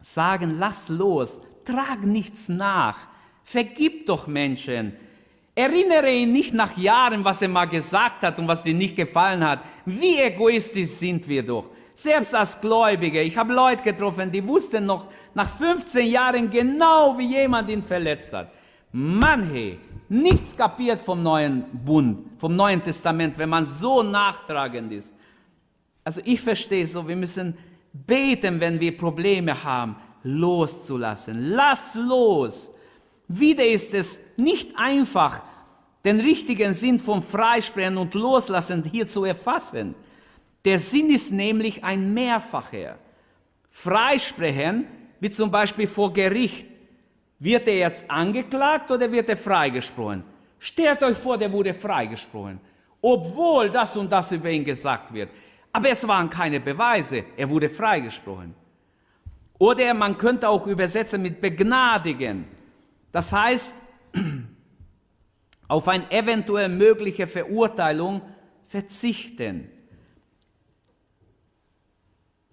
[0.00, 2.98] sagen, lass los, trag nichts nach.
[3.42, 4.94] Vergib doch Menschen.
[5.54, 9.44] Erinnere ihn nicht nach Jahren, was er mal gesagt hat und was dir nicht gefallen
[9.44, 9.60] hat.
[9.84, 11.70] Wie egoistisch sind wir doch.
[11.92, 13.22] Selbst als Gläubige.
[13.22, 18.32] Ich habe Leute getroffen, die wussten noch nach 15 Jahren genau, wie jemand ihn verletzt
[18.32, 18.50] hat.
[18.90, 25.14] Mann, hey, nichts kapiert vom neuen Bund, vom neuen Testament, wenn man so nachtragend ist.
[26.02, 27.56] Also ich verstehe so, wir müssen
[27.92, 31.52] beten, wenn wir Probleme haben loszulassen.
[31.52, 32.72] Lass los.
[33.28, 35.42] Wieder ist es nicht einfach,
[36.04, 39.94] den richtigen Sinn vom Freisprechen und Loslassen hier zu erfassen.
[40.64, 42.98] Der Sinn ist nämlich ein mehrfacher.
[43.70, 44.86] Freisprechen,
[45.20, 46.66] wie zum Beispiel vor Gericht.
[47.38, 50.24] Wird er jetzt angeklagt oder wird er freigesprochen?
[50.58, 52.58] Stellt euch vor, der wurde freigesprochen,
[53.02, 55.28] obwohl das und das über ihn gesagt wird.
[55.72, 58.54] Aber es waren keine Beweise, er wurde freigesprochen.
[59.58, 62.46] Oder man könnte auch übersetzen mit begnadigen.
[63.12, 63.74] Das heißt,
[65.68, 68.22] auf eine eventuell mögliche Verurteilung
[68.68, 69.70] verzichten.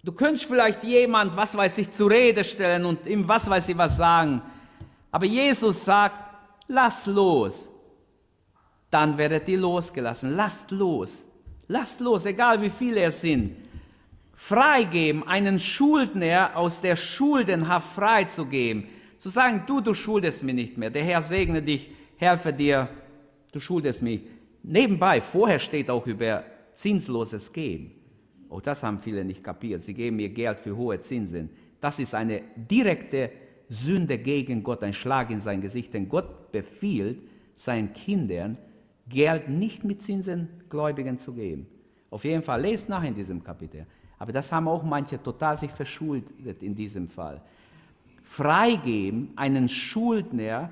[0.04, 3.78] Du könntest vielleicht jemand, was weiß ich, zur Rede stellen und ihm was weiß ich
[3.78, 4.42] was sagen.
[5.12, 6.18] Aber Jesus sagt,
[6.66, 7.70] lass los.
[8.90, 10.34] Dann werdet ihr losgelassen.
[10.34, 11.26] Lasst los.
[11.68, 13.56] Lasst los, egal wie viele es sind.
[14.42, 20.90] Freigeben, einen Schuldner aus der Schuldenhaft freizugeben, zu sagen, du, du schuldest mir nicht mehr,
[20.90, 22.88] der Herr segne dich, helfe dir,
[23.52, 24.22] du schuldest mich.
[24.64, 26.42] Nebenbei, vorher steht auch über
[26.74, 27.92] zinsloses Geben.
[28.48, 29.84] Auch das haben viele nicht kapiert.
[29.84, 31.48] Sie geben ihr Geld für hohe Zinsen.
[31.80, 33.30] Das ist eine direkte
[33.68, 35.94] Sünde gegen Gott, ein Schlag in sein Gesicht.
[35.94, 37.22] Denn Gott befiehlt
[37.54, 38.58] seinen Kindern,
[39.08, 41.68] Geld nicht mit Zinsen Gläubigen zu geben.
[42.10, 43.86] Auf jeden Fall, lest nach in diesem Kapitel.
[44.22, 47.40] Aber das haben auch manche total sich verschuldet in diesem Fall.
[48.22, 50.70] Freigeben, einen Schuldner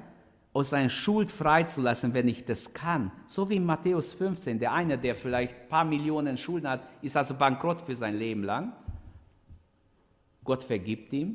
[0.53, 3.11] aus seiner Schuld freizulassen, wenn ich das kann.
[3.27, 7.17] So wie in Matthäus 15, der eine, der vielleicht ein paar Millionen Schulden hat, ist
[7.17, 8.73] also bankrott für sein Leben lang.
[10.45, 11.35] Gott vergibt ihm.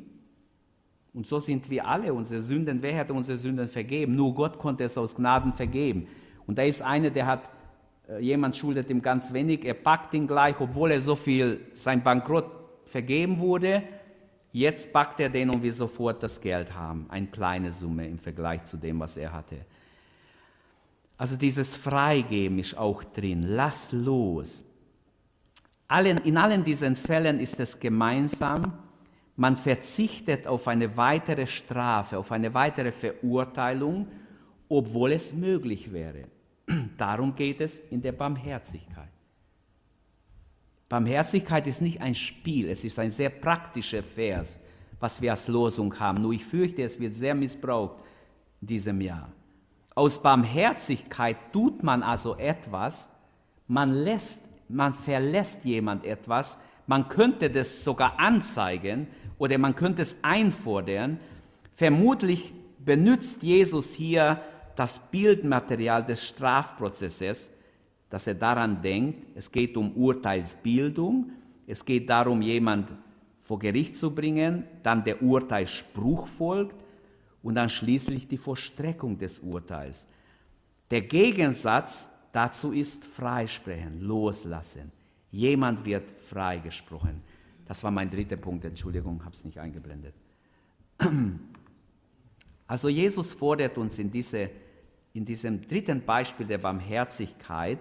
[1.12, 2.80] Und so sind wir alle unsere Sünden.
[2.80, 4.16] Wer hätte unsere Sünden vergeben?
[4.16, 6.06] Nur Gott konnte es aus Gnaden vergeben.
[6.46, 7.50] Und da ist einer, der hat,
[8.20, 12.50] jemand schuldet ihm ganz wenig, er packt ihn gleich, obwohl er so viel, sein Bankrott
[12.84, 13.82] vergeben wurde.
[14.52, 17.06] Jetzt packt er den und wir sofort das Geld haben.
[17.08, 19.56] Eine kleine Summe im Vergleich zu dem, was er hatte.
[21.18, 23.42] Also dieses Freigeben ist auch drin.
[23.42, 24.64] Lass los.
[25.90, 28.72] in allen diesen Fällen ist es gemeinsam,
[29.36, 34.08] man verzichtet auf eine weitere Strafe, auf eine weitere Verurteilung,
[34.68, 36.24] obwohl es möglich wäre.
[36.96, 39.08] Darum geht es in der Barmherzigkeit.
[40.88, 44.60] Barmherzigkeit ist nicht ein Spiel, es ist ein sehr praktischer Vers,
[45.00, 46.22] was wir als Losung haben.
[46.22, 47.96] Nur ich fürchte, es wird sehr missbraucht
[48.60, 49.32] in diesem Jahr.
[49.94, 53.10] Aus Barmherzigkeit tut man also etwas,
[53.66, 60.16] man, lässt, man verlässt jemand etwas, man könnte das sogar anzeigen oder man könnte es
[60.22, 61.18] einfordern.
[61.74, 64.40] Vermutlich benutzt Jesus hier
[64.78, 67.50] das Bildmaterial des Strafprozesses,
[68.08, 71.30] dass er daran denkt, es geht um Urteilsbildung,
[71.66, 72.92] es geht darum, jemand
[73.42, 76.76] vor Gericht zu bringen, dann der Urteilsspruch folgt
[77.42, 80.06] und dann schließlich die Vollstreckung des Urteils.
[80.90, 84.92] Der Gegensatz dazu ist Freisprechen, loslassen.
[85.30, 87.22] Jemand wird freigesprochen.
[87.64, 90.14] Das war mein dritter Punkt, Entschuldigung, habe es nicht eingeblendet.
[92.68, 94.50] Also Jesus fordert uns in, diese,
[95.16, 97.78] in diesem dritten Beispiel der Barmherzigkeit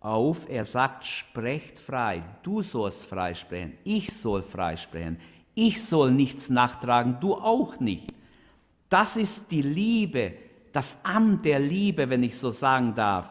[0.00, 5.18] auf, er sagt, sprecht frei, du sollst freisprechen, ich soll freisprechen,
[5.54, 8.12] ich soll nichts nachtragen, du auch nicht.
[8.88, 10.34] Das ist die Liebe,
[10.72, 13.30] das Amt der Liebe, wenn ich so sagen darf,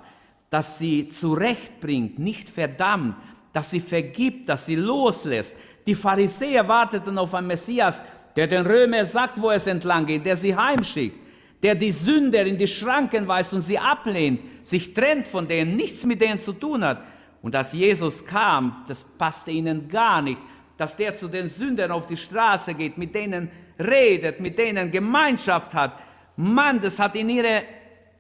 [0.49, 3.15] dass sie zurechtbringt, nicht verdammt,
[3.53, 5.55] dass sie vergibt, dass sie loslässt.
[5.85, 8.03] Die Pharisäer warteten auf einen Messias,
[8.35, 11.19] der den Römer sagt, wo es entlang geht, der sie heimschickt,
[11.63, 16.05] der die Sünder in die Schranken weist und sie ablehnt, sich trennt von denen, nichts
[16.05, 17.03] mit denen zu tun hat.
[17.41, 20.41] Und als Jesus kam, das passte ihnen gar nicht,
[20.77, 25.73] dass der zu den Sündern auf die Straße geht, mit denen redet, mit denen Gemeinschaft
[25.73, 25.99] hat.
[26.35, 27.63] Mann, das hat in ihre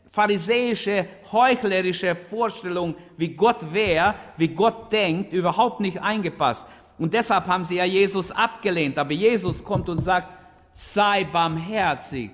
[0.09, 6.67] pharisäische, heuchlerische Vorstellung, wie Gott wäre, wie Gott denkt, überhaupt nicht eingepasst.
[6.97, 8.99] Und deshalb haben sie ja Jesus abgelehnt.
[8.99, 10.27] Aber Jesus kommt und sagt,
[10.73, 12.29] sei barmherzig.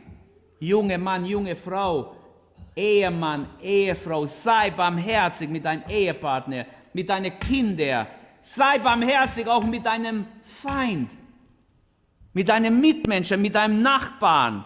[0.60, 2.16] Junge Mann, junge Frau,
[2.76, 8.08] Ehemann, Ehefrau, sei barmherzig mit deinem Ehepartner, mit deinen Kindern.
[8.40, 11.12] Sei barmherzig auch mit deinem Feind,
[12.34, 14.64] mit deinem Mitmenschen, mit deinem Nachbarn.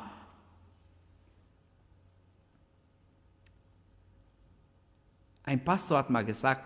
[5.43, 6.65] Ein Pastor hat mal gesagt,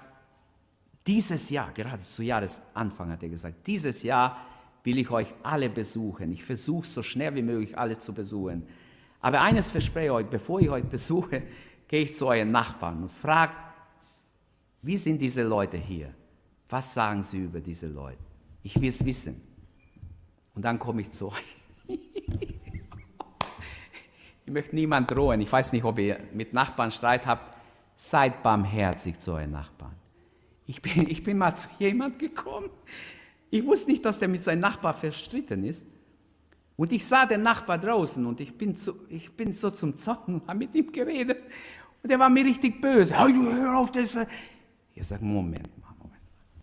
[1.05, 4.37] dieses Jahr, gerade zu Jahresanfang hat er gesagt, dieses Jahr
[4.83, 6.31] will ich euch alle besuchen.
[6.31, 8.67] Ich versuche so schnell wie möglich alle zu besuchen.
[9.25, 11.41] Aber eines verspreche ich euch, bevor ich euch besuche,
[11.87, 13.53] gehe ich zu euren Nachbarn und frage,
[14.83, 16.13] wie sind diese Leute hier?
[16.69, 18.19] Was sagen sie über diese Leute?
[18.61, 19.41] Ich will es wissen.
[20.53, 21.57] Und dann komme ich zu euch.
[24.45, 25.41] ich möchte niemand drohen.
[25.41, 27.57] Ich weiß nicht, ob ihr mit Nachbarn Streit habt
[27.95, 29.95] seid barmherzig zu euren Nachbarn.
[30.67, 32.69] Ich bin, ich bin mal zu jemand gekommen.
[33.49, 35.87] Ich wusste nicht, dass der mit seinem Nachbar verstritten ist.
[36.77, 39.93] Und ich sah den Nachbar draußen und ich bin, zu, ich bin so zum
[40.27, 41.43] und habe mit ihm geredet.
[42.03, 43.17] Und er war mir richtig böse.
[43.17, 44.15] Hey, hör auf das.
[44.93, 46.21] Ich sage, Moment, Moment.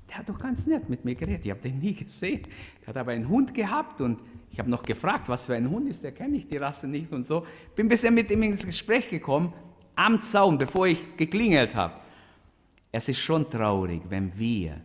[0.08, 1.44] Der hat doch ganz nett mit mir geredet.
[1.44, 2.42] Ich habe den nie gesehen.
[2.82, 4.20] Er hat aber einen Hund gehabt und
[4.50, 6.04] ich habe noch gefragt, was für ein Hund ist.
[6.04, 7.46] Der kenne ich die Rasse nicht und so.
[7.74, 9.52] Bin bisher mit ihm ins Gespräch gekommen
[9.94, 11.94] am Zaun, bevor ich geklingelt habe.
[12.90, 14.80] Es ist schon traurig, wenn wir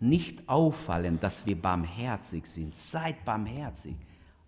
[0.00, 2.74] nicht auffallen, dass wir barmherzig sind.
[2.74, 3.96] Seid barmherzig.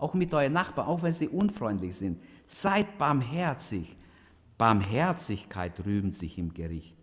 [0.04, 2.20] Auch mit euren Nachbarn, auch wenn sie unfreundlich sind.
[2.44, 3.96] Seid barmherzig.
[4.58, 6.94] Barmherzigkeit rühmt sich im Gericht.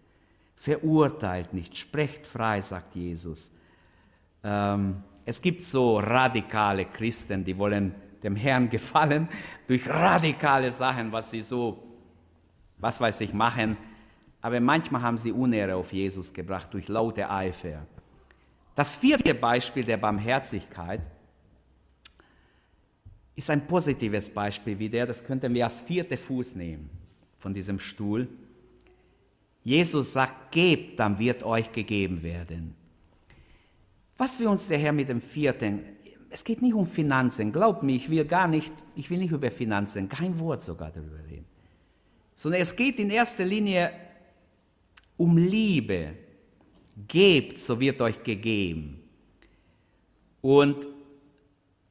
[0.56, 3.54] Verurteilt nicht, sprecht frei, sagt Jesus.
[4.44, 9.28] Ähm, es gibt so radikale Christen, die wollen dem Herrn gefallen
[9.68, 11.82] durch radikale Sachen, was sie so,
[12.78, 13.78] was weiß ich, machen.
[14.44, 17.88] Aber manchmal haben sie Unehre auf Jesus gebracht durch laute Eifer.
[18.76, 21.10] Das vierte Beispiel der Barmherzigkeit
[23.36, 25.06] ist ein positives Beispiel wieder.
[25.06, 26.90] Das könnten wir als vierte Fuß nehmen
[27.40, 28.28] von diesem Stuhl.
[29.64, 32.76] Jesus sagt, gebt, dann wird euch gegeben werden.
[34.18, 35.82] Was will uns der Herr mit dem vierten?
[36.30, 37.52] Es geht nicht um Finanzen.
[37.52, 41.18] Glaubt mir, ich will gar nicht, ich will nicht über Finanzen, kein Wort sogar darüber
[41.30, 41.46] reden.
[42.34, 43.92] Sondern es geht in erster Linie
[45.18, 46.16] um Liebe.
[47.08, 49.02] Gebt, so wird euch gegeben.
[50.42, 50.88] Und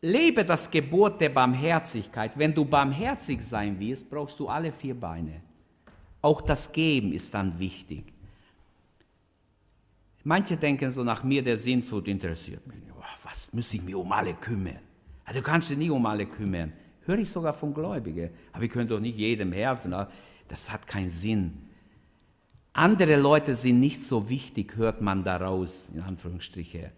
[0.03, 2.37] lebe das Gebot der Barmherzigkeit.
[2.39, 5.43] Wenn du barmherzig sein willst, brauchst du alle vier Beine.
[6.23, 8.13] Auch das Geben ist dann wichtig.
[10.23, 12.77] Manche denken so, nach mir der Sinnflut interessiert mich.
[13.25, 14.81] Was muss ich mich um alle kümmern?
[15.33, 16.73] Du kannst dich nie um alle kümmern.
[17.03, 18.31] Höre ich sogar von Gläubigen.
[18.53, 19.95] Aber wir können doch nicht jedem helfen.
[20.49, 21.71] Das hat keinen Sinn.
[22.73, 26.93] Andere Leute sind nicht so wichtig, hört man daraus, in Anführungsstriche.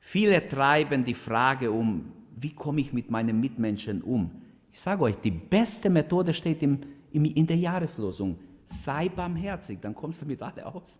[0.00, 4.30] Viele treiben die Frage um, wie komme ich mit meinen Mitmenschen um?
[4.72, 6.80] Ich sage euch, die beste Methode steht im,
[7.12, 8.38] im, in der Jahreslosung.
[8.66, 10.98] Sei barmherzig, dann kommst du mit alle aus.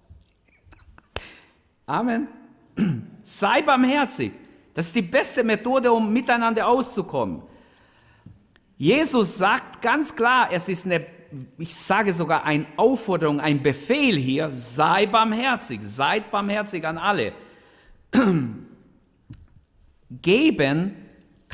[1.86, 2.28] Amen.
[3.22, 4.32] Sei barmherzig.
[4.74, 7.42] Das ist die beste Methode, um miteinander auszukommen.
[8.76, 11.06] Jesus sagt ganz klar, es ist eine,
[11.58, 17.32] ich sage sogar eine Aufforderung, ein Befehl hier, sei barmherzig, seid barmherzig an alle.
[20.22, 21.03] Geben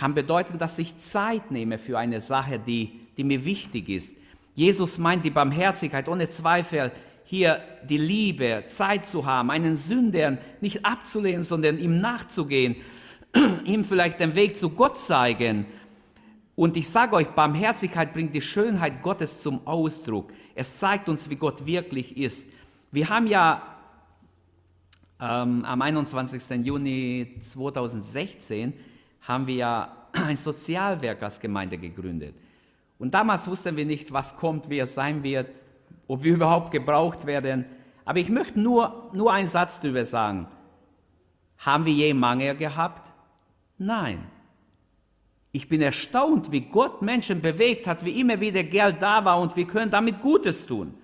[0.01, 4.17] kann bedeuten, dass ich Zeit nehme für eine Sache, die, die mir wichtig ist.
[4.55, 6.91] Jesus meint die Barmherzigkeit ohne Zweifel,
[7.27, 12.77] hier die Liebe, Zeit zu haben, einen Sündern nicht abzulehnen, sondern ihm nachzugehen,
[13.65, 15.67] ihm vielleicht den Weg zu Gott zeigen.
[16.57, 20.33] Und ich sage euch, Barmherzigkeit bringt die Schönheit Gottes zum Ausdruck.
[20.55, 22.47] Es zeigt uns, wie Gott wirklich ist.
[22.91, 23.63] Wir haben ja
[25.21, 26.65] ähm, am 21.
[26.65, 28.73] Juni 2016
[29.23, 32.35] haben wir ja ein Sozialwerk als Gemeinde gegründet.
[32.99, 35.51] Und damals wussten wir nicht, was kommt, wie es sein wird,
[36.07, 37.65] ob wir überhaupt gebraucht werden.
[38.05, 40.47] Aber ich möchte nur, nur einen Satz darüber sagen.
[41.59, 43.13] Haben wir je Mangel gehabt?
[43.79, 44.27] Nein.
[45.53, 49.57] Ich bin erstaunt, wie Gott Menschen bewegt hat, wie immer wieder Geld da war und
[49.57, 50.95] wir können damit Gutes tun.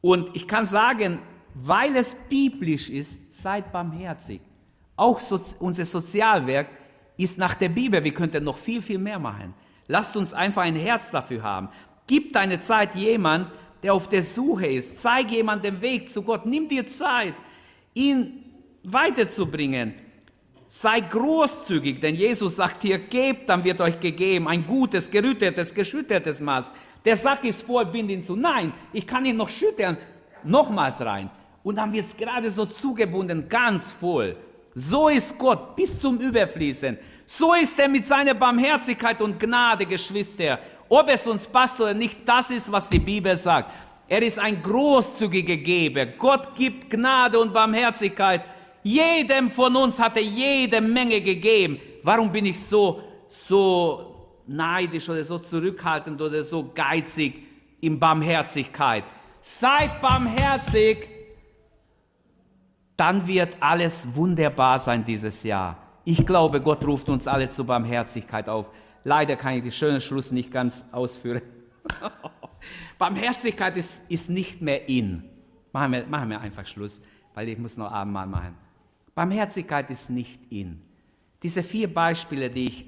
[0.00, 1.20] Und ich kann sagen,
[1.54, 4.40] weil es biblisch ist, seid barmherzig.
[4.96, 6.68] Auch so, unser Sozialwerk
[7.16, 8.02] ist nach der Bibel.
[8.02, 9.54] Wir könnten noch viel, viel mehr machen.
[9.88, 11.68] Lasst uns einfach ein Herz dafür haben.
[12.06, 13.48] Gib deine Zeit jemand,
[13.82, 15.00] der auf der Suche ist.
[15.02, 16.46] Zeig jemand den Weg zu Gott.
[16.46, 17.34] Nimm dir Zeit,
[17.94, 18.44] ihn
[18.84, 19.94] weiterzubringen.
[20.68, 24.48] Sei großzügig, denn Jesus sagt hier, gebt, dann wird euch gegeben.
[24.48, 26.72] Ein gutes, gerüttetes, geschüttetes Maß.
[27.04, 28.36] Der Sack ist voll, bind ihn zu.
[28.36, 29.98] Nein, ich kann ihn noch schüttern.
[30.44, 31.30] Nochmals rein.
[31.62, 34.36] Und dann wird es gerade so zugebunden, ganz voll.
[34.74, 36.96] So ist Gott bis zum Überfließen.
[37.26, 40.58] So ist er mit seiner Barmherzigkeit und Gnade, Geschwister.
[40.88, 43.72] Ob es uns passt oder nicht, das ist, was die Bibel sagt.
[44.08, 46.06] Er ist ein großzügiger Geber.
[46.06, 48.42] Gott gibt Gnade und Barmherzigkeit.
[48.82, 51.78] Jedem von uns hat er jede Menge gegeben.
[52.02, 57.34] Warum bin ich so, so neidisch oder so zurückhaltend oder so geizig
[57.80, 59.04] in Barmherzigkeit?
[59.40, 61.08] Seid barmherzig,
[63.02, 65.76] dann wird alles wunderbar sein dieses Jahr.
[66.04, 68.70] Ich glaube, Gott ruft uns alle zur Barmherzigkeit auf.
[69.02, 71.42] Leider kann ich den schönen Schluss nicht ganz ausführen.
[73.00, 75.24] Barmherzigkeit ist, ist nicht mehr in.
[75.72, 77.02] Machen wir, machen wir einfach Schluss,
[77.34, 78.54] weil ich muss noch Abendmahl machen.
[79.16, 80.80] Barmherzigkeit ist nicht in.
[81.42, 82.86] Diese vier Beispiele, die ich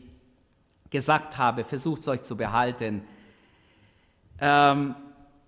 [0.91, 3.03] gesagt habe, versucht es euch zu behalten.
[4.41, 4.95] Ähm,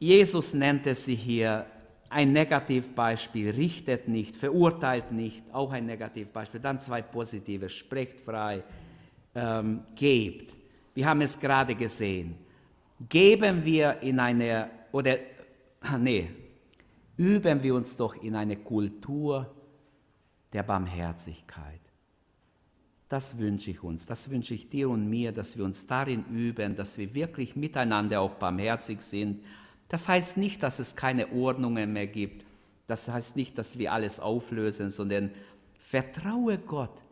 [0.01, 1.67] Jesus nennt es sie hier
[2.11, 6.61] ein Negativbeispiel, richtet nicht, verurteilt nicht, auch ein Negativbeispiel.
[6.61, 8.63] Dann zwei positive, sprecht frei,
[9.35, 10.55] ähm, gebt.
[10.95, 12.37] Wir haben es gerade gesehen.
[13.09, 15.17] Geben wir in eine, oder,
[15.99, 16.31] nee,
[17.17, 19.55] üben wir uns doch in eine Kultur
[20.53, 21.81] der Barmherzigkeit.
[23.09, 26.75] Das wünsche ich uns, das wünsche ich dir und mir, dass wir uns darin üben,
[26.75, 29.45] dass wir wirklich miteinander auch barmherzig sind
[29.89, 32.45] das heißt nicht, dass es keine Ordnungen mehr gibt.
[32.87, 35.31] Das heißt nicht, dass wir alles auflösen, sondern
[35.79, 37.03] vertraue Gott.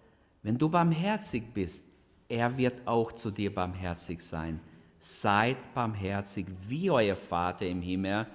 [0.42, 1.84] Wenn du barmherzig bist,
[2.28, 4.60] er wird auch zu dir barmherzig sein.
[4.98, 8.26] Seid barmherzig, wie euer Vater im Himmel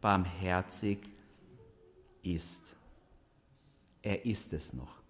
[0.00, 0.98] barmherzig
[2.22, 2.76] ist.
[4.02, 5.02] Er ist es noch.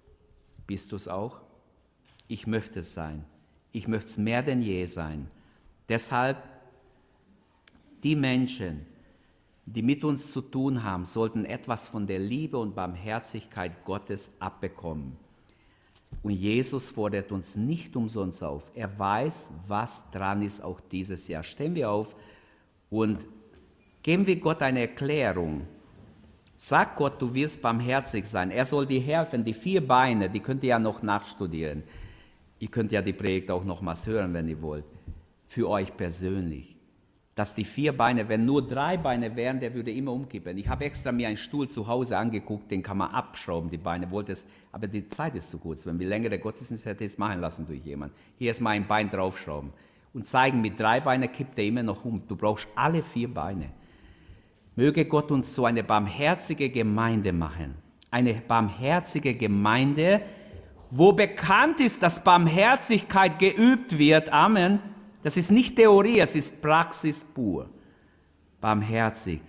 [0.66, 1.41] Bist du es auch?
[2.28, 3.24] Ich möchte es sein.
[3.72, 5.28] Ich möchte es mehr denn je sein.
[5.89, 6.43] Deshalb,
[8.03, 8.86] die Menschen,
[9.64, 15.16] die mit uns zu tun haben, sollten etwas von der Liebe und Barmherzigkeit Gottes abbekommen.
[16.22, 18.70] Und Jesus fordert uns nicht umsonst auf.
[18.74, 21.42] Er weiß, was dran ist, auch dieses Jahr.
[21.42, 22.14] Stehen wir auf
[22.90, 23.26] und
[24.03, 25.66] geben wir Gott eine Erklärung.
[26.57, 28.50] Sag Gott, du wirst barmherzig sein.
[28.50, 29.44] Er soll dir helfen.
[29.44, 31.82] Die vier Beine, die könnt ihr ja noch nachstudieren.
[32.59, 34.84] Ihr könnt ja die Predigt auch nochmals hören, wenn ihr wollt.
[35.48, 36.76] Für euch persönlich
[37.35, 40.59] dass die vier Beine, wenn nur drei Beine wären, der würde immer umkippen.
[40.59, 44.11] Ich habe extra mir einen Stuhl zu Hause angeguckt, den kann man abschrauben, die Beine,
[44.11, 45.87] wollte es, aber die Zeit ist zu kurz.
[45.87, 48.14] Wenn wir längere Gottesdienst hätte es machen lassen durch jemanden.
[48.37, 49.72] Hier ist mal ein Bein draufschrauben
[50.12, 52.22] und zeigen, mit drei Beinen kippt er immer noch um.
[52.28, 53.70] Du brauchst alle vier Beine.
[54.76, 57.76] Möge Gott uns so eine barmherzige Gemeinde machen.
[58.11, 60.20] Eine barmherzige Gemeinde,
[60.91, 64.30] wo bekannt ist, dass Barmherzigkeit geübt wird.
[64.30, 64.91] Amen
[65.22, 67.68] das ist nicht Theorie, es ist Praxis pur.
[68.60, 69.40] Barmherzig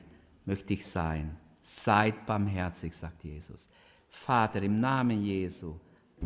[0.45, 1.37] möchte ich sein.
[1.59, 3.69] Seid barmherzig, sagt Jesus.
[4.09, 5.75] Vater, im Namen Jesu,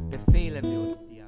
[0.09, 1.25] befehlen wir uns dir.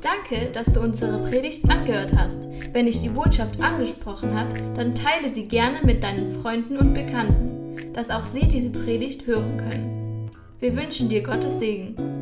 [0.00, 2.48] Danke, dass du unsere Predigt angehört hast.
[2.72, 7.92] Wenn dich die Botschaft angesprochen hat, dann teile sie gerne mit deinen Freunden und Bekannten,
[7.92, 10.30] dass auch sie diese Predigt hören können.
[10.60, 12.17] Wir wünschen dir Gottes Segen.